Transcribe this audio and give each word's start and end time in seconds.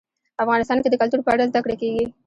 افغانستان 0.43 0.77
کې 0.81 0.89
د 0.91 0.95
کلتور 1.01 1.21
په 1.23 1.31
اړه 1.33 1.47
زده 1.49 1.59
کړه 1.65 1.75
کېږي. 1.81 2.05